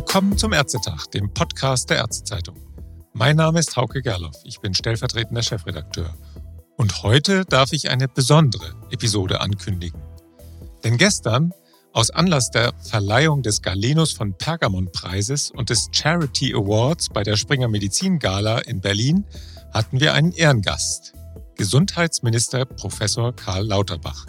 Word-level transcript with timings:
Willkommen 0.00 0.38
zum 0.38 0.54
Ärztetag, 0.54 1.10
dem 1.12 1.34
Podcast 1.34 1.90
der 1.90 1.98
Ärztezeitung. 1.98 2.56
Mein 3.12 3.36
Name 3.36 3.60
ist 3.60 3.76
Hauke 3.76 4.00
Gerloff, 4.00 4.34
ich 4.44 4.58
bin 4.58 4.72
stellvertretender 4.72 5.42
Chefredakteur. 5.42 6.14
Und 6.78 7.02
heute 7.02 7.44
darf 7.44 7.74
ich 7.74 7.90
eine 7.90 8.08
besondere 8.08 8.72
Episode 8.90 9.42
ankündigen. 9.42 10.00
Denn 10.84 10.96
gestern, 10.96 11.52
aus 11.92 12.08
Anlass 12.10 12.50
der 12.50 12.72
Verleihung 12.82 13.42
des 13.42 13.60
Galenus 13.60 14.12
von 14.12 14.32
Pergamon 14.32 14.90
Preises 14.90 15.50
und 15.50 15.68
des 15.68 15.88
Charity 15.92 16.54
Awards 16.54 17.10
bei 17.10 17.22
der 17.22 17.36
Springer 17.36 17.68
Medizin 17.68 18.18
Gala 18.18 18.60
in 18.60 18.80
Berlin, 18.80 19.26
hatten 19.74 20.00
wir 20.00 20.14
einen 20.14 20.32
Ehrengast, 20.32 21.12
Gesundheitsminister 21.56 22.64
Professor 22.64 23.36
Karl 23.36 23.66
Lauterbach. 23.66 24.24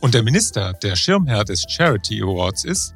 Und 0.00 0.14
der 0.14 0.24
Minister, 0.24 0.72
der 0.72 0.96
Schirmherr 0.96 1.44
des 1.44 1.64
Charity 1.68 2.22
Awards 2.22 2.64
ist, 2.64 2.92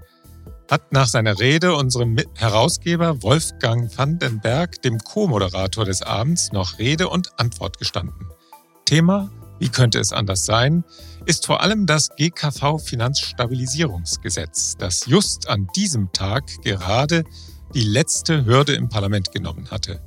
hat 0.70 0.92
nach 0.92 1.08
seiner 1.08 1.38
Rede 1.38 1.74
unserem 1.74 2.16
Herausgeber 2.34 3.22
Wolfgang 3.22 3.96
Vandenberg, 3.96 4.80
dem 4.82 4.98
Co-Moderator 4.98 5.84
des 5.84 6.02
Abends, 6.02 6.52
noch 6.52 6.78
Rede 6.78 7.08
und 7.08 7.38
Antwort 7.38 7.78
gestanden. 7.78 8.28
Thema, 8.84 9.30
wie 9.58 9.68
könnte 9.68 9.98
es 9.98 10.12
anders 10.12 10.44
sein, 10.44 10.84
ist 11.26 11.46
vor 11.46 11.60
allem 11.60 11.86
das 11.86 12.10
GKV 12.16 12.78
Finanzstabilisierungsgesetz, 12.78 14.76
das 14.78 15.06
just 15.06 15.48
an 15.48 15.68
diesem 15.76 16.12
Tag 16.12 16.44
gerade 16.62 17.24
die 17.74 17.84
letzte 17.84 18.44
Hürde 18.44 18.74
im 18.74 18.88
Parlament 18.88 19.32
genommen 19.32 19.70
hatte. 19.70 20.00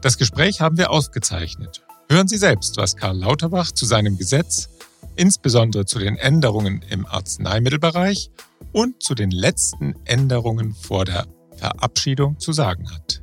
Das 0.00 0.18
Gespräch 0.18 0.60
haben 0.60 0.78
wir 0.78 0.90
aufgezeichnet. 0.90 1.82
Hören 2.10 2.28
Sie 2.28 2.36
selbst, 2.36 2.76
was 2.76 2.96
Karl 2.96 3.18
Lauterbach 3.18 3.72
zu 3.72 3.84
seinem 3.84 4.16
Gesetz, 4.16 4.68
insbesondere 5.16 5.84
zu 5.84 5.98
den 5.98 6.16
Änderungen 6.16 6.84
im 6.90 7.06
Arzneimittelbereich 7.06 8.30
und 8.72 9.02
zu 9.02 9.14
den 9.14 9.30
letzten 9.30 9.94
Änderungen 10.04 10.74
vor 10.74 11.04
der 11.04 11.26
Verabschiedung 11.56 12.38
zu 12.38 12.52
sagen 12.52 12.90
hat. 12.90 13.22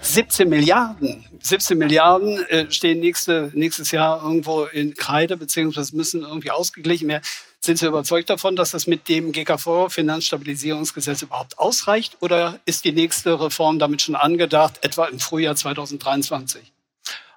17 0.00 0.48
Milliarden, 0.48 1.24
17 1.40 1.76
Milliarden 1.76 2.44
äh, 2.46 2.70
stehen 2.70 3.00
nächste, 3.00 3.50
nächstes 3.54 3.90
Jahr 3.90 4.22
irgendwo 4.22 4.64
in 4.64 4.94
Kreide, 4.94 5.36
beziehungsweise 5.36 5.96
müssen 5.96 6.22
irgendwie 6.22 6.50
ausgeglichen 6.50 7.08
werden. 7.08 7.24
Sind 7.60 7.78
Sie 7.78 7.86
überzeugt 7.86 8.30
davon, 8.30 8.54
dass 8.54 8.70
das 8.70 8.86
mit 8.86 9.08
dem 9.08 9.32
GKV 9.32 9.88
Finanzstabilisierungsgesetz 9.88 11.22
überhaupt 11.22 11.58
ausreicht? 11.58 12.16
Oder 12.20 12.60
ist 12.64 12.84
die 12.84 12.92
nächste 12.92 13.40
Reform 13.40 13.80
damit 13.80 14.00
schon 14.00 14.14
angedacht, 14.14 14.84
etwa 14.84 15.06
im 15.06 15.18
Frühjahr 15.18 15.56
2023? 15.56 16.72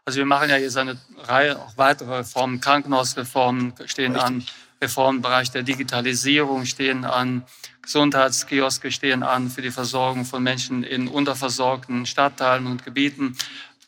Also 0.05 0.17
wir 0.17 0.25
machen 0.25 0.49
ja 0.49 0.57
jetzt 0.57 0.77
eine 0.77 0.97
Reihe 1.17 1.59
auch 1.59 1.77
weitere 1.77 2.17
Reformen. 2.17 2.59
Krankenhausreformen 2.59 3.73
stehen 3.85 4.13
Richtig. 4.13 4.29
an. 4.29 4.45
Reformen 4.81 5.17
im 5.17 5.21
Bereich 5.21 5.51
der 5.51 5.61
Digitalisierung 5.61 6.65
stehen 6.65 7.05
an, 7.05 7.43
Gesundheitskioske 7.83 8.91
stehen 8.91 9.21
an 9.21 9.49
für 9.49 9.61
die 9.61 9.69
Versorgung 9.69 10.25
von 10.25 10.41
Menschen 10.41 10.83
in 10.83 11.07
unterversorgten 11.07 12.07
Stadtteilen 12.07 12.65
und 12.65 12.83
Gebieten. 12.83 13.37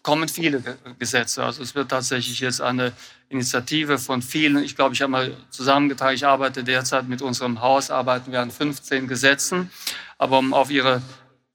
Kommen 0.03 0.30
viele 0.30 0.61
Gesetze. 1.00 1.44
Also 1.44 1.64
es 1.64 1.73
wird 1.73 1.89
tatsächlich 1.89 2.39
jetzt 2.42 2.61
eine 2.61 2.92
Initiative 3.30 3.98
von 3.98 4.22
vielen. 4.22 4.64
Ich 4.64 4.75
glaube, 4.75 4.94
ich 4.94 5.02
habe 5.02 5.11
mal 5.11 5.38
zusammengetragen, 5.50 6.16
ich 6.16 6.25
arbeite 6.25 6.64
derzeit 6.64 7.08
mit 7.08 7.22
unserem 7.22 7.61
Haus, 7.61 7.89
arbeiten 7.89 8.31
wir 8.31 8.42
an 8.42 8.52
15 8.52 9.08
Gesetzen. 9.08 9.72
Aber 10.17 10.38
um 10.38 10.53
auf 10.53 10.70
Ihre 10.70 11.02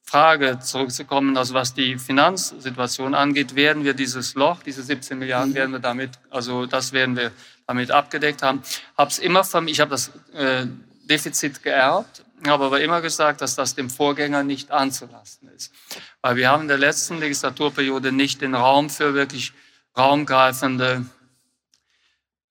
Frage 0.09 0.59
zurückzukommen, 0.61 1.37
also 1.37 1.53
was 1.53 1.75
die 1.75 1.99
Finanzsituation 1.99 3.15
angeht, 3.15 3.55
werden 3.57 3.85
wir 3.85 3.93
dieses 3.93 4.35
Loch, 4.35 4.63
diese 4.63 4.83
17 4.83 5.19
Milliarden, 5.19 5.51
mhm. 5.51 5.55
werden 5.55 5.73
wir 5.73 5.81
damit, 5.81 6.13
also 6.31 6.65
das 6.65 6.95
werden 6.95 7.15
wir 7.15 7.31
damit 7.67 7.91
abgedeckt 7.91 8.43
haben. 8.43 8.63
Hab's 8.97 9.19
immer 9.19 9.43
ich 9.67 9.81
habe 9.81 9.91
das 9.91 10.11
äh, 10.33 10.65
Defizit 11.05 11.63
geerbt, 11.63 12.25
habe 12.47 12.65
aber 12.65 12.81
immer 12.81 13.03
gesagt, 13.03 13.43
dass 13.43 13.55
das 13.55 13.75
dem 13.75 13.91
Vorgänger 13.91 14.45
nicht 14.45 14.71
anzulasten 14.71 15.51
ist. 15.55 15.75
Weil 16.23 16.37
wir 16.37 16.49
haben 16.49 16.63
in 16.63 16.69
der 16.69 16.79
letzten 16.79 17.19
Legislaturperiode 17.19 18.11
nicht 18.11 18.41
den 18.41 18.55
Raum 18.55 18.89
für 18.89 19.13
wirklich 19.13 19.53
raumgreifende 19.95 21.05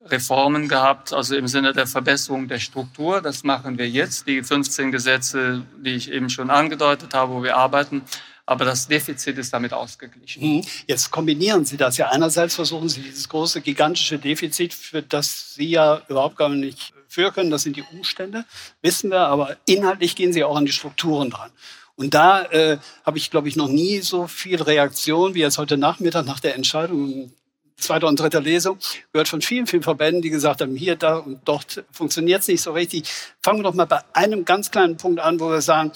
Reformen 0.05 0.67
gehabt, 0.67 1.13
also 1.13 1.35
im 1.35 1.47
Sinne 1.47 1.73
der 1.73 1.87
Verbesserung 1.87 2.47
der 2.47 2.59
Struktur. 2.59 3.21
Das 3.21 3.43
machen 3.43 3.77
wir 3.77 3.89
jetzt. 3.89 4.27
Die 4.27 4.43
15 4.43 4.91
Gesetze, 4.91 5.63
die 5.77 5.95
ich 5.95 6.11
eben 6.11 6.29
schon 6.29 6.49
angedeutet 6.49 7.13
habe, 7.13 7.33
wo 7.33 7.43
wir 7.43 7.57
arbeiten, 7.57 8.03
aber 8.45 8.63
das 8.63 8.87
Defizit 8.87 9.37
ist 9.37 9.53
damit 9.53 9.73
ausgeglichen. 9.73 10.57
Mhm. 10.57 10.63
Jetzt 10.87 11.11
kombinieren 11.11 11.65
Sie 11.65 11.75
das 11.75 11.97
ja. 11.97 12.09
Einerseits 12.09 12.55
versuchen 12.55 12.87
Sie 12.87 13.01
dieses 13.01 13.27
große, 13.27 13.61
gigantische 13.61 14.17
Defizit, 14.17 14.73
für 14.73 15.01
das 15.01 15.53
Sie 15.55 15.69
ja 15.71 16.01
überhaupt 16.07 16.37
gar 16.37 16.49
nicht 16.49 16.93
für 17.09 17.31
können, 17.31 17.51
das 17.51 17.63
sind 17.63 17.75
die 17.75 17.83
Umstände, 17.91 18.45
wissen 18.81 19.11
wir, 19.11 19.21
aber 19.21 19.57
inhaltlich 19.65 20.15
gehen 20.15 20.33
Sie 20.33 20.43
auch 20.43 20.55
an 20.55 20.65
die 20.65 20.71
Strukturen 20.71 21.29
dran. 21.29 21.51
Und 21.95 22.13
da 22.13 22.43
äh, 22.43 22.77
habe 23.05 23.17
ich, 23.17 23.31
glaube 23.31 23.47
ich, 23.47 23.55
noch 23.55 23.69
nie 23.69 23.99
so 23.99 24.27
viel 24.27 24.61
Reaktion 24.61 25.33
wie 25.33 25.39
jetzt 25.39 25.57
heute 25.57 25.77
Nachmittag 25.77 26.25
nach 26.25 26.39
der 26.39 26.55
Entscheidung 26.55 27.31
zweiter 27.77 28.07
und 28.07 28.19
dritter 28.19 28.41
Lesung, 28.41 28.77
gehört 29.13 29.27
von 29.27 29.41
vielen, 29.41 29.67
vielen 29.67 29.83
Verbänden, 29.83 30.21
die 30.21 30.29
gesagt 30.29 30.61
haben, 30.61 30.75
hier, 30.75 30.95
da 30.95 31.17
und 31.17 31.41
dort 31.45 31.83
funktioniert 31.91 32.41
es 32.41 32.47
nicht 32.47 32.61
so 32.61 32.71
richtig. 32.71 33.09
Fangen 33.41 33.59
wir 33.59 33.63
doch 33.63 33.73
mal 33.73 33.85
bei 33.85 34.01
einem 34.13 34.45
ganz 34.45 34.71
kleinen 34.71 34.97
Punkt 34.97 35.19
an, 35.19 35.39
wo 35.39 35.49
wir 35.49 35.61
sagen, 35.61 35.91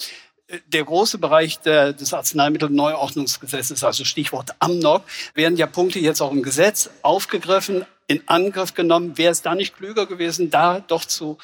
der 0.66 0.84
große 0.84 1.18
Bereich 1.18 1.60
der, 1.60 1.92
des 1.92 2.12
Arzneimittelneuordnungsgesetzes, 2.12 3.84
also 3.84 4.04
Stichwort 4.04 4.50
AMNOG, 4.58 5.02
werden 5.34 5.56
ja 5.56 5.66
Punkte 5.66 5.98
jetzt 5.98 6.20
auch 6.20 6.32
im 6.32 6.42
Gesetz 6.42 6.90
aufgegriffen, 7.02 7.86
in 8.06 8.22
Angriff 8.26 8.74
genommen. 8.74 9.16
Wäre 9.16 9.32
es 9.32 9.42
da 9.42 9.54
nicht 9.54 9.76
klüger 9.76 10.06
gewesen, 10.06 10.50
da 10.50 10.80
doch 10.80 11.04
zu 11.04 11.38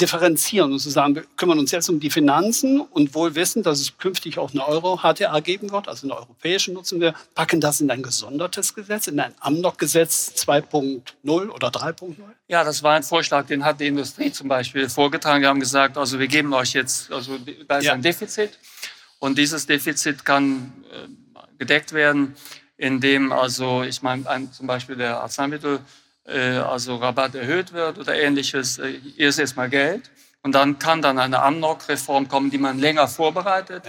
differenzieren 0.00 0.72
und 0.72 0.78
zu 0.78 0.90
sagen, 0.90 1.16
wir 1.16 1.24
kümmern 1.36 1.58
uns 1.58 1.72
jetzt 1.72 1.88
um 1.90 1.98
die 1.98 2.10
Finanzen 2.10 2.80
und 2.80 3.14
wohl 3.14 3.34
wissen, 3.34 3.62
dass 3.62 3.80
es 3.80 3.98
künftig 3.98 4.38
auch 4.38 4.52
eine 4.52 4.66
Euro-HTA 4.66 5.40
geben 5.40 5.70
wird, 5.72 5.88
also 5.88 6.06
eine 6.06 6.16
europäische 6.16 6.72
nutzen 6.72 7.00
wir, 7.00 7.14
packen 7.34 7.60
das 7.60 7.80
in 7.80 7.90
ein 7.90 8.02
gesondertes 8.02 8.74
Gesetz, 8.74 9.08
in 9.08 9.18
ein 9.18 9.34
AMNOG-Gesetz 9.40 10.34
2.0 10.36 11.48
oder 11.48 11.68
3.0? 11.68 12.14
Ja, 12.46 12.62
das 12.62 12.82
war 12.82 12.94
ein 12.94 13.02
Vorschlag, 13.02 13.46
den 13.46 13.64
hat 13.64 13.80
die 13.80 13.88
Industrie 13.88 14.30
zum 14.30 14.48
Beispiel 14.48 14.88
vorgetragen. 14.88 15.42
Wir 15.42 15.48
haben 15.48 15.60
gesagt, 15.60 15.98
also 15.98 16.18
wir 16.18 16.28
geben 16.28 16.52
euch 16.54 16.74
jetzt, 16.74 17.10
also 17.10 17.36
da 17.66 17.78
ist 17.78 17.84
ja. 17.84 17.94
ein 17.94 18.02
Defizit 18.02 18.58
und 19.18 19.36
dieses 19.36 19.66
Defizit 19.66 20.24
kann 20.24 20.72
äh, 20.92 21.08
gedeckt 21.58 21.92
werden, 21.92 22.36
indem 22.76 23.32
also, 23.32 23.82
ich 23.82 24.02
meine, 24.02 24.24
zum 24.52 24.68
Beispiel 24.68 24.94
der 24.94 25.20
Arzneimittel 25.20 25.80
also 26.32 26.96
Rabatt 26.96 27.34
erhöht 27.34 27.72
wird 27.72 27.98
oder 27.98 28.14
ähnliches. 28.14 28.78
Äh, 28.78 29.00
hier 29.16 29.28
ist 29.28 29.38
erstmal 29.38 29.70
Geld. 29.70 30.10
Und 30.42 30.54
dann 30.54 30.78
kann 30.78 31.02
dann 31.02 31.18
eine 31.18 31.42
Amnok-Reform 31.42 32.28
kommen, 32.28 32.50
die 32.50 32.58
man 32.58 32.78
länger 32.78 33.08
vorbereitet, 33.08 33.82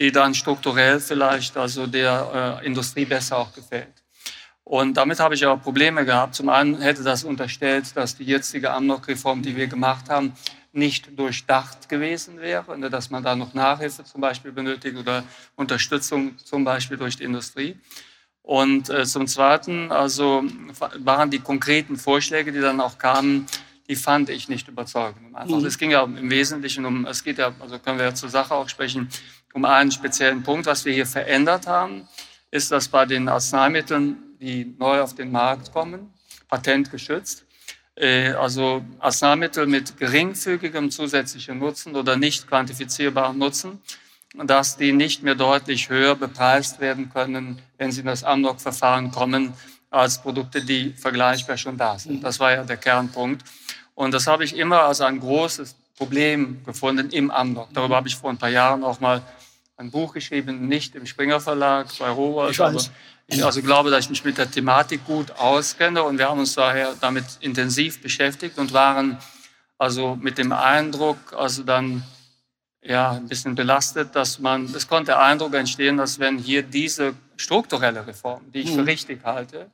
die 0.00 0.10
dann 0.10 0.34
strukturell 0.34 1.00
vielleicht 1.00 1.56
also 1.56 1.86
der 1.86 2.60
äh, 2.62 2.66
Industrie 2.66 3.04
besser 3.04 3.38
auch 3.38 3.52
gefällt. 3.54 4.02
Und 4.64 4.96
damit 4.96 5.20
habe 5.20 5.34
ich 5.34 5.44
auch 5.46 5.60
Probleme 5.60 6.04
gehabt. 6.04 6.34
Zum 6.34 6.48
einen 6.48 6.80
hätte 6.80 7.02
das 7.02 7.24
unterstellt, 7.24 7.96
dass 7.96 8.16
die 8.16 8.24
jetzige 8.24 8.70
Amnok-Reform, 8.72 9.42
die 9.42 9.56
wir 9.56 9.66
gemacht 9.66 10.08
haben, 10.08 10.34
nicht 10.72 11.18
durchdacht 11.18 11.88
gewesen 11.88 12.40
wäre, 12.40 12.78
ne, 12.78 12.88
dass 12.88 13.10
man 13.10 13.22
da 13.22 13.36
noch 13.36 13.52
Nachhilfe 13.52 14.04
zum 14.04 14.20
Beispiel 14.20 14.52
benötigt 14.52 14.96
oder 14.96 15.22
Unterstützung 15.56 16.38
zum 16.38 16.64
Beispiel 16.64 16.96
durch 16.96 17.16
die 17.16 17.24
Industrie. 17.24 17.76
Und 18.42 18.90
äh, 18.90 19.04
zum 19.04 19.26
Zweiten, 19.26 19.92
also 19.92 20.44
waren 20.98 21.30
die 21.30 21.38
konkreten 21.38 21.96
Vorschläge, 21.96 22.52
die 22.52 22.60
dann 22.60 22.80
auch 22.80 22.98
kamen, 22.98 23.46
die 23.88 23.96
fand 23.96 24.30
ich 24.30 24.48
nicht 24.48 24.68
überzeugend. 24.68 25.34
Also 25.34 25.56
mhm. 25.56 25.66
es 25.66 25.78
ging 25.78 25.90
ja 25.90 26.02
im 26.02 26.30
Wesentlichen 26.30 26.84
um, 26.84 27.06
es 27.06 27.22
geht 27.22 27.38
ja, 27.38 27.52
also 27.60 27.78
können 27.78 27.98
wir 27.98 28.06
ja 28.06 28.14
zur 28.14 28.30
Sache 28.30 28.54
auch 28.54 28.68
sprechen, 28.68 29.08
um 29.52 29.64
einen 29.64 29.92
speziellen 29.92 30.42
Punkt. 30.42 30.66
Was 30.66 30.84
wir 30.84 30.92
hier 30.92 31.06
verändert 31.06 31.66
haben, 31.66 32.08
ist, 32.50 32.72
dass 32.72 32.88
bei 32.88 33.06
den 33.06 33.28
Arzneimitteln, 33.28 34.16
die 34.40 34.74
neu 34.78 35.00
auf 35.00 35.14
den 35.14 35.30
Markt 35.30 35.72
kommen, 35.72 36.12
patentgeschützt, 36.48 37.44
äh, 37.94 38.30
also 38.32 38.84
Arzneimittel 38.98 39.66
mit 39.66 39.96
geringfügigem 39.98 40.90
zusätzlichem 40.90 41.58
Nutzen 41.58 41.94
oder 41.94 42.16
nicht 42.16 42.48
quantifizierbarem 42.48 43.38
Nutzen, 43.38 43.80
dass 44.34 44.76
die 44.76 44.92
nicht 44.92 45.22
mehr 45.22 45.34
deutlich 45.34 45.88
höher 45.88 46.14
bepreist 46.14 46.80
werden 46.80 47.10
können, 47.12 47.60
wenn 47.78 47.92
sie 47.92 48.00
in 48.00 48.06
das 48.06 48.24
Amnok-Verfahren 48.24 49.10
kommen, 49.10 49.52
als 49.90 50.22
Produkte, 50.22 50.64
die 50.64 50.94
vergleichbar 50.94 51.58
schon 51.58 51.76
da 51.76 51.98
sind. 51.98 52.24
Das 52.24 52.40
war 52.40 52.52
ja 52.52 52.64
der 52.64 52.78
Kernpunkt. 52.78 53.44
Und 53.94 54.14
das 54.14 54.26
habe 54.26 54.44
ich 54.44 54.56
immer 54.56 54.82
als 54.82 55.02
ein 55.02 55.20
großes 55.20 55.76
Problem 55.96 56.64
gefunden 56.64 57.10
im 57.10 57.30
Amnok. 57.30 57.68
Darüber 57.74 57.96
habe 57.96 58.08
ich 58.08 58.16
vor 58.16 58.30
ein 58.30 58.38
paar 58.38 58.48
Jahren 58.48 58.82
auch 58.84 59.00
mal 59.00 59.22
ein 59.76 59.90
Buch 59.90 60.14
geschrieben, 60.14 60.66
nicht 60.66 60.94
im 60.94 61.06
Springer 61.06 61.40
Verlag, 61.40 61.88
bei 61.98 62.08
Robert. 62.08 62.52
Ich, 62.52 62.60
aber 62.60 62.80
ich 63.26 63.44
also 63.44 63.62
glaube, 63.62 63.90
dass 63.90 64.04
ich 64.04 64.10
mich 64.10 64.24
mit 64.24 64.38
der 64.38 64.50
Thematik 64.50 65.04
gut 65.04 65.30
auskenne 65.32 66.02
und 66.02 66.18
wir 66.18 66.28
haben 66.28 66.40
uns 66.40 66.54
daher 66.54 66.94
damit 67.00 67.24
intensiv 67.40 68.00
beschäftigt 68.00 68.58
und 68.58 68.72
waren 68.72 69.18
also 69.78 70.16
mit 70.20 70.38
dem 70.38 70.52
Eindruck, 70.52 71.18
also 71.36 71.62
dann 71.62 72.02
ja, 72.82 73.12
ein 73.12 73.28
bisschen 73.28 73.54
belastet, 73.54 74.14
dass 74.14 74.38
man, 74.38 74.64
es 74.74 74.88
konnte 74.88 75.12
der 75.12 75.22
Eindruck 75.22 75.54
entstehen, 75.54 75.96
dass 75.96 76.18
wenn 76.18 76.38
hier 76.38 76.62
diese 76.62 77.14
strukturelle 77.36 78.06
Reform, 78.06 78.50
die 78.52 78.60
ich 78.60 78.70
für 78.70 78.80
mhm. 78.80 78.88
richtig 78.88 79.24
halte, 79.24 79.70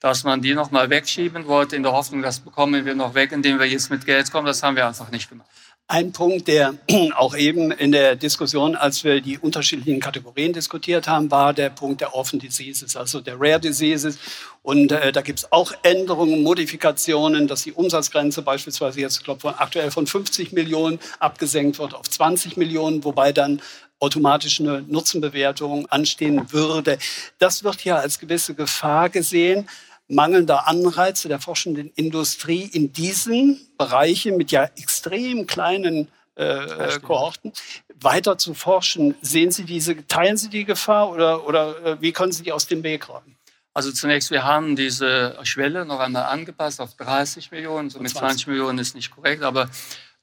dass 0.00 0.24
man 0.24 0.40
die 0.40 0.54
nochmal 0.54 0.88
wegschieben 0.88 1.46
wollte, 1.46 1.74
in 1.74 1.82
der 1.82 1.92
Hoffnung, 1.92 2.22
das 2.22 2.38
bekommen 2.38 2.84
wir 2.84 2.94
noch 2.94 3.14
weg, 3.14 3.32
indem 3.32 3.58
wir 3.58 3.66
jetzt 3.66 3.90
mit 3.90 4.06
Geld 4.06 4.30
kommen. 4.30 4.46
Das 4.46 4.62
haben 4.62 4.76
wir 4.76 4.86
einfach 4.86 5.10
nicht 5.10 5.28
gemacht. 5.28 5.48
Ein 5.88 6.10
Punkt, 6.10 6.48
der 6.48 6.74
auch 7.14 7.36
eben 7.36 7.70
in 7.70 7.92
der 7.92 8.16
Diskussion, 8.16 8.74
als 8.74 9.04
wir 9.04 9.20
die 9.20 9.38
unterschiedlichen 9.38 10.00
Kategorien 10.00 10.52
diskutiert 10.52 11.06
haben, 11.06 11.30
war 11.30 11.54
der 11.54 11.70
Punkt 11.70 12.00
der 12.00 12.12
Orphan 12.12 12.40
Diseases, 12.40 12.96
also 12.96 13.20
der 13.20 13.36
Rare 13.38 13.60
Diseases. 13.60 14.18
Und 14.64 14.90
äh, 14.90 15.12
da 15.12 15.22
gibt 15.22 15.38
es 15.38 15.52
auch 15.52 15.72
Änderungen, 15.84 16.42
Modifikationen, 16.42 17.46
dass 17.46 17.62
die 17.62 17.72
Umsatzgrenze 17.72 18.42
beispielsweise 18.42 19.00
jetzt, 19.00 19.22
glaube 19.22 19.38
von, 19.38 19.54
aktuell 19.54 19.92
von 19.92 20.08
50 20.08 20.50
Millionen 20.50 20.98
abgesenkt 21.20 21.78
wird 21.78 21.94
auf 21.94 22.10
20 22.10 22.56
Millionen, 22.56 23.04
wobei 23.04 23.30
dann 23.30 23.62
automatisch 24.00 24.60
eine 24.60 24.82
Nutzenbewertung 24.82 25.86
anstehen 25.86 26.52
würde. 26.52 26.98
Das 27.38 27.62
wird 27.62 27.78
hier 27.80 27.96
als 27.96 28.18
gewisse 28.18 28.54
Gefahr 28.54 29.08
gesehen 29.08 29.68
mangelnder 30.08 30.68
Anreize 30.68 31.28
der 31.28 31.40
forschenden 31.40 31.90
Industrie 31.94 32.62
in 32.62 32.92
diesen 32.92 33.60
Bereichen 33.78 34.36
mit 34.36 34.50
ja 34.50 34.64
extrem 34.76 35.46
kleinen 35.46 36.08
äh, 36.36 36.98
Kohorten 37.00 37.52
weiter 38.00 38.38
zu 38.38 38.54
forschen. 38.54 39.14
Sehen 39.22 39.50
Sie 39.50 39.64
diese, 39.64 40.06
teilen 40.06 40.36
Sie 40.36 40.48
die 40.48 40.64
Gefahr 40.64 41.10
oder, 41.10 41.46
oder 41.46 41.84
äh, 41.84 42.00
wie 42.00 42.12
können 42.12 42.32
Sie 42.32 42.42
die 42.42 42.52
aus 42.52 42.66
dem 42.66 42.82
Weg 42.82 43.08
räumen? 43.08 43.36
Also 43.74 43.92
zunächst, 43.92 44.30
wir 44.30 44.44
haben 44.44 44.74
diese 44.74 45.38
Schwelle 45.42 45.84
noch 45.84 46.00
einmal 46.00 46.24
angepasst 46.24 46.80
auf 46.80 46.94
30 46.94 47.50
Millionen. 47.50 47.90
So 47.90 47.98
mit 47.98 48.10
20. 48.10 48.20
20 48.20 48.46
Millionen 48.46 48.78
ist 48.78 48.94
nicht 48.94 49.10
korrekt, 49.10 49.42
aber 49.42 49.68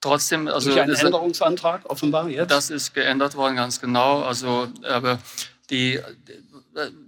trotzdem. 0.02 0.48
Also 0.48 0.72
Durch 0.72 0.82
einen 0.82 0.96
Änderungsantrag 0.96 1.88
offenbar 1.88 2.30
jetzt? 2.30 2.50
Das 2.50 2.72
ist 2.72 2.96
geändert 2.96 3.36
worden, 3.36 3.56
ganz 3.56 3.80
genau. 3.80 4.24
Also, 4.24 4.70
aber 4.84 5.20
die, 5.70 6.00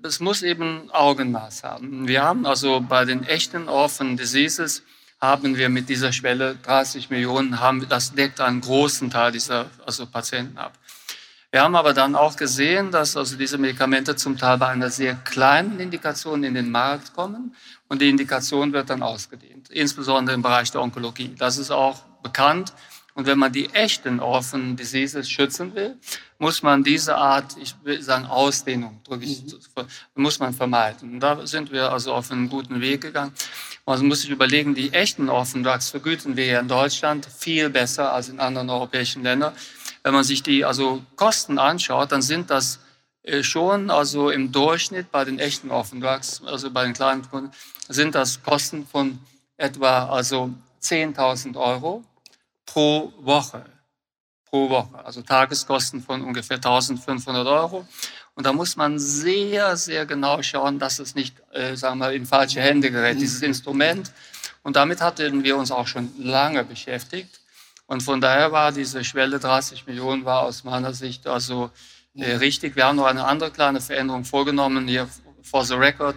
es 0.03 0.19
muss 0.19 0.43
eben 0.43 0.89
Augenmaß 0.91 1.63
haben. 1.63 2.07
Wir 2.07 2.23
haben 2.23 2.45
also 2.45 2.81
bei 2.81 3.05
den 3.05 3.23
echten 3.23 3.67
Orphan 3.67 4.17
Diseases 4.17 4.83
haben 5.19 5.57
wir 5.57 5.69
mit 5.69 5.89
dieser 5.89 6.11
Schwelle 6.11 6.55
30 6.63 7.09
Millionen, 7.09 7.59
haben, 7.59 7.87
das 7.89 8.13
deckt 8.13 8.41
einen 8.41 8.61
großen 8.61 9.09
Teil 9.09 9.31
dieser 9.31 9.67
also 9.85 10.05
Patienten 10.05 10.57
ab. 10.57 10.73
Wir 11.51 11.63
haben 11.63 11.75
aber 11.75 11.93
dann 11.93 12.15
auch 12.15 12.35
gesehen, 12.35 12.91
dass 12.91 13.15
also 13.15 13.37
diese 13.37 13.57
Medikamente 13.57 14.15
zum 14.15 14.37
Teil 14.37 14.57
bei 14.57 14.67
einer 14.67 14.89
sehr 14.89 15.15
kleinen 15.15 15.79
Indikation 15.79 16.43
in 16.43 16.53
den 16.53 16.69
Markt 16.69 17.13
kommen 17.13 17.55
und 17.87 18.01
die 18.01 18.09
Indikation 18.09 18.73
wird 18.73 18.89
dann 18.89 19.01
ausgedehnt, 19.01 19.69
insbesondere 19.69 20.35
im 20.35 20.41
Bereich 20.41 20.69
der 20.71 20.81
Onkologie. 20.81 21.33
Das 21.37 21.57
ist 21.57 21.71
auch 21.71 22.01
bekannt. 22.21 22.73
Und 23.15 23.27
wenn 23.27 23.39
man 23.39 23.53
die 23.53 23.69
echten 23.69 24.19
Orphan 24.19 24.75
Diseases 24.75 25.29
schützen 25.29 25.73
will, 25.73 25.95
muss 26.37 26.61
man 26.61 26.83
diese 26.83 27.15
Art, 27.15 27.55
ich 27.57 27.73
will 27.83 28.01
sagen 28.01 28.25
Ausdehnung, 28.25 28.99
drücke 29.05 29.23
ich, 29.23 29.41
mhm. 29.41 29.87
muss 30.15 30.37
man 30.39 30.53
vermeiden. 30.53 31.13
Und 31.13 31.19
da 31.21 31.47
sind 31.47 31.71
wir 31.71 31.93
also 31.93 32.13
auf 32.13 32.29
einen 32.29 32.49
guten 32.49 32.81
Weg 32.81 32.99
gegangen. 32.99 33.31
Man 33.85 34.05
muss 34.05 34.21
sich 34.21 34.29
überlegen, 34.29 34.75
die 34.75 34.91
echten 34.91 35.29
Orphan 35.29 35.63
Drugs 35.63 35.89
vergüten 35.89 36.35
wir 36.35 36.43
hier 36.43 36.59
in 36.59 36.67
Deutschland 36.67 37.25
viel 37.25 37.69
besser 37.69 38.11
als 38.11 38.27
in 38.27 38.41
anderen 38.41 38.69
europäischen 38.69 39.23
Ländern. 39.23 39.53
Wenn 40.03 40.13
man 40.13 40.25
sich 40.25 40.43
die 40.43 40.65
also 40.65 41.01
Kosten 41.15 41.57
anschaut, 41.57 42.11
dann 42.11 42.21
sind 42.21 42.49
das 42.49 42.79
äh, 43.23 43.43
schon 43.43 43.91
also 43.91 44.29
im 44.29 44.51
Durchschnitt 44.51 45.09
bei 45.09 45.23
den 45.23 45.39
echten 45.39 45.71
Orphan 45.71 46.01
Drugs, 46.01 46.41
also 46.45 46.69
bei 46.69 46.83
den 46.83 46.93
kleinen 46.93 47.29
Kunden, 47.29 47.51
sind 47.87 48.13
das 48.13 48.43
Kosten 48.43 48.85
von 48.85 49.19
etwa 49.55 50.09
also 50.09 50.53
10.000 50.81 51.55
Euro 51.55 52.03
pro 52.75 53.13
Woche. 53.21 53.63
Pro 54.43 54.69
Woche. 54.69 55.05
Also 55.05 55.21
Tageskosten 55.21 56.01
von 56.01 56.21
ungefähr 56.21 56.57
1500 56.57 57.47
Euro. 57.47 57.87
Und 58.33 58.45
da 58.45 58.51
muss 58.51 58.75
man 58.75 58.99
sehr, 58.99 59.77
sehr 59.77 60.05
genau 60.05 60.41
schauen, 60.41 60.77
dass 60.77 60.99
es 60.99 61.15
nicht, 61.15 61.41
äh, 61.53 61.77
sagen 61.77 61.99
wir, 61.99 62.11
in 62.11 62.25
falsche 62.25 62.59
Hände 62.59 62.91
gerät, 62.91 63.21
dieses 63.21 63.39
mhm. 63.39 63.47
Instrument. 63.47 64.11
Und 64.61 64.75
damit 64.75 64.99
hatten 64.99 65.45
wir 65.45 65.55
uns 65.55 65.71
auch 65.71 65.87
schon 65.87 66.11
lange 66.19 66.65
beschäftigt. 66.65 67.39
Und 67.87 68.03
von 68.03 68.19
daher 68.19 68.51
war 68.51 68.73
diese 68.73 69.05
Schwelle 69.05 69.39
30 69.39 69.87
Millionen 69.87 70.25
war 70.25 70.41
aus 70.41 70.65
meiner 70.65 70.93
Sicht 70.93 71.27
also 71.27 71.71
äh, 72.13 72.33
mhm. 72.33 72.39
richtig. 72.39 72.75
Wir 72.75 72.87
haben 72.87 72.97
noch 72.97 73.05
eine 73.05 73.23
andere 73.23 73.51
kleine 73.51 73.79
Veränderung 73.79 74.25
vorgenommen 74.25 74.85
hier 74.85 75.07
for 75.43 75.63
the 75.63 75.75
record. 75.75 76.15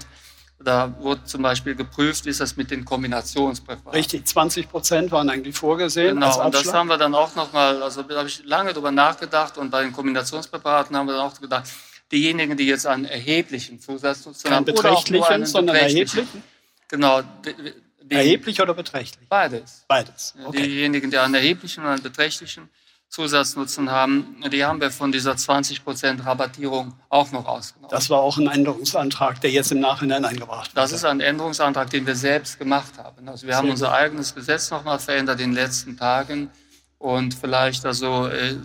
Da 0.61 0.93
wurde 0.99 1.23
zum 1.25 1.43
Beispiel 1.43 1.77
geprüft, 1.77 2.25
wie 2.25 2.31
ist 2.31 2.41
das 2.41 2.57
mit 2.57 2.71
den 2.73 2.85
Kombinationspräparaten. 2.85 3.93
Richtig, 3.93 4.27
20 4.27 4.69
Prozent 4.69 5.13
waren 5.13 5.31
eigentlich 5.31 5.57
vorgesehen. 5.57 6.17
Genau, 6.17 6.45
und 6.45 6.53
das 6.53 6.73
haben 6.73 6.89
wir 6.89 6.99
dann 6.99 7.15
auch 7.15 7.35
nochmal, 7.37 7.81
also 7.81 8.03
da 8.03 8.17
habe 8.19 8.29
ich 8.29 8.45
lange 8.45 8.73
drüber 8.73 8.91
nachgedacht 8.91 9.57
und 9.57 9.71
bei 9.71 9.83
den 9.83 9.93
Kombinationspräparaten 9.93 10.97
haben 10.97 11.07
wir 11.07 11.15
dann 11.15 11.27
auch 11.27 11.41
gedacht, 11.41 11.71
diejenigen, 12.11 12.57
die 12.57 12.67
jetzt 12.67 12.87
einen 12.87 13.05
erheblichen 13.05 13.79
Zusatznutzen 13.81 14.51
haben, 14.51 14.65
beträchtlichen, 14.65 15.47
sondern 15.47 15.77
erheblichen. 15.77 16.43
Genau. 16.89 17.23
Die, 17.23 18.15
Erheblich 18.15 18.61
oder 18.61 18.75
beträchtlich? 18.75 19.29
Beides. 19.29 19.85
Beides. 19.87 20.35
Okay. 20.43 20.63
Diejenigen, 20.63 21.11
die 21.11 21.19
einen 21.19 21.35
erheblichen 21.35 21.85
und 21.85 21.91
einen 21.91 22.03
beträchtlichen 22.03 22.69
Zusatznutzen 23.09 23.91
haben, 23.91 24.37
die 24.53 24.65
haben 24.65 24.81
wir 24.81 24.91
von 24.91 25.13
dieser 25.13 25.33
20% 25.33 26.27
Rabattierung 26.27 26.93
auch 27.09 27.33
noch 27.33 27.47
ausgenommen. 27.47 27.91
Das 27.91 28.11
war 28.11 28.21
auch 28.21 28.37
ein 28.37 28.49
Änderungsantrag, 28.49 29.41
der 29.41 29.51
jetzt 29.51 29.73
im 29.73 29.81
Nachhinein 29.81 30.27
eingebracht 30.27 30.73
wurde. 30.73 30.83
Das 30.83 30.93
ist 30.93 31.05
ein 31.07 31.21
Änderungsantrag, 31.21 31.89
den 31.89 32.07
wir 32.07 32.15
selbst 32.15 32.59
gemacht 32.59 32.99
haben. 32.99 33.27
Also 33.29 33.47
wir 33.47 33.57
haben 33.57 33.71
unser 33.71 33.93
eigenes 33.93 34.35
Gesetz 34.35 34.71
nochmal 34.71 34.99
verändert 34.99 35.41
in 35.41 35.51
den 35.51 35.55
letzten 35.55 35.97
Tagen. 35.97 36.51
Und 37.01 37.33
vielleicht, 37.33 37.87
also, 37.87 38.27
äh, 38.27 38.57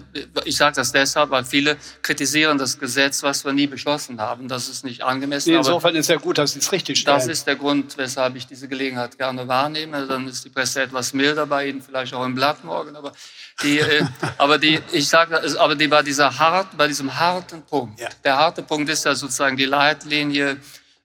ich 0.45 0.57
sage 0.57 0.75
das 0.75 0.91
deshalb, 0.91 1.30
weil 1.30 1.45
viele 1.45 1.77
kritisieren 2.01 2.57
das 2.57 2.80
Gesetz, 2.80 3.21
was 3.21 3.45
wir 3.45 3.53
nie 3.53 3.68
beschlossen 3.68 4.19
haben. 4.19 4.47
Das 4.47 4.69
ist 4.69 4.83
nicht 4.83 5.03
angemessen. 5.03 5.51
Nee, 5.51 5.57
insofern 5.57 5.95
ist 5.95 6.09
ja 6.09 6.15
gut, 6.15 6.39
dass 6.39 6.53
Sie 6.53 6.59
es 6.59 6.71
richtig 6.71 6.97
stellen. 6.97 7.18
Das 7.18 7.27
ist 7.27 7.45
der 7.45 7.57
Grund, 7.57 7.95
weshalb 7.95 8.35
ich 8.35 8.47
diese 8.47 8.68
Gelegenheit 8.68 9.19
gerne 9.19 9.47
wahrnehme. 9.47 10.07
Dann 10.07 10.27
ist 10.27 10.44
die 10.45 10.50
Presse 10.50 10.81
etwas 10.81 11.13
milder 11.13 11.45
bei 11.45 11.68
Ihnen, 11.68 11.83
vielleicht 11.83 12.15
auch 12.15 12.25
im 12.25 12.33
Blatt 12.33 12.63
morgen. 12.63 12.95
Aber 12.95 13.13
die, 13.62 13.77
äh, 13.77 14.03
aber 14.39 14.57
die, 14.57 14.79
ich 14.91 15.07
sage, 15.07 15.39
aber 15.59 15.75
die 15.75 15.88
bei 15.88 16.01
dieser 16.01 16.39
hart, 16.39 16.75
bei 16.75 16.88
diesem 16.88 17.19
harten 17.19 17.62
Punkt. 17.62 18.00
Ja. 18.00 18.09
Der 18.24 18.38
harte 18.39 18.63
Punkt 18.63 18.89
ist 18.89 19.06
ja 19.06 19.13
sozusagen 19.13 19.57
die 19.57 19.65
Leitlinie 19.65 20.57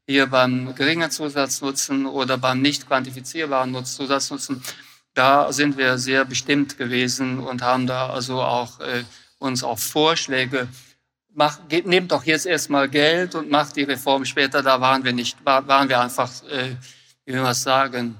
hier 0.06 0.26
beim 0.28 0.74
geringen 0.74 1.10
Zusatznutzen 1.10 2.06
oder 2.06 2.38
beim 2.38 2.62
nicht 2.62 2.86
quantifizierbaren 2.86 3.84
Zusatznutzen 3.84 4.62
da 5.18 5.52
sind 5.52 5.76
wir 5.76 5.98
sehr 5.98 6.24
bestimmt 6.24 6.78
gewesen 6.78 7.40
und 7.40 7.62
haben 7.62 7.86
da 7.86 8.10
also 8.10 8.40
auch 8.40 8.80
äh, 8.80 9.04
uns 9.38 9.64
auf 9.64 9.80
Vorschläge 9.80 10.68
mach, 11.38 11.60
nehmt 11.84 12.12
doch 12.12 12.24
jetzt 12.24 12.46
erstmal 12.46 12.88
Geld 12.88 13.34
und 13.34 13.50
macht 13.50 13.76
die 13.76 13.84
Reform 13.84 14.24
später. 14.24 14.62
Da 14.62 14.80
waren 14.80 15.04
wir 15.04 15.12
nicht, 15.12 15.38
war, 15.44 15.66
waren 15.68 15.88
wir 15.88 16.00
einfach, 16.00 16.30
äh, 16.50 16.74
wie 17.24 17.32
will 17.32 17.42
man 17.42 17.54
sagen, 17.54 18.16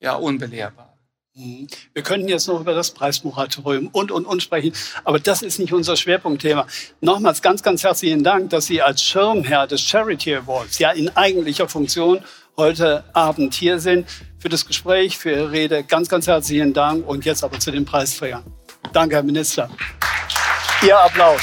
ja, 0.00 0.14
unbelehrbar. 0.14 0.96
Mhm. 1.34 1.66
Wir 1.92 2.02
könnten 2.02 2.28
jetzt 2.28 2.48
noch 2.48 2.60
über 2.60 2.74
das 2.74 2.92
Preismoratorium 2.92 3.88
und, 3.88 4.10
und, 4.10 4.24
und 4.24 4.42
sprechen, 4.42 4.72
aber 5.04 5.20
das 5.20 5.42
ist 5.42 5.58
nicht 5.58 5.72
unser 5.72 5.96
Schwerpunktthema. 5.96 6.66
Nochmals 7.00 7.42
ganz, 7.42 7.62
ganz 7.62 7.84
herzlichen 7.84 8.24
Dank, 8.24 8.50
dass 8.50 8.66
Sie 8.66 8.80
als 8.80 9.02
Schirmherr 9.02 9.66
des 9.66 9.82
Charity 9.82 10.36
Awards 10.36 10.78
ja 10.78 10.90
in 10.92 11.14
eigentlicher 11.16 11.68
Funktion 11.68 12.24
heute 12.56 13.04
Abend 13.12 13.54
hier 13.54 13.78
sind 13.78 14.08
für 14.38 14.48
das 14.48 14.66
Gespräch, 14.66 15.18
für 15.18 15.30
Ihre 15.30 15.50
Rede. 15.50 15.84
Ganz, 15.84 16.08
ganz 16.08 16.26
herzlichen 16.26 16.72
Dank. 16.72 17.06
Und 17.06 17.24
jetzt 17.24 17.42
aber 17.44 17.58
zu 17.58 17.70
den 17.70 17.84
Preisträgern. 17.84 18.44
Danke, 18.92 19.16
Herr 19.16 19.22
Minister. 19.22 19.68
Ihr 20.82 20.98
Applaus. 20.98 21.42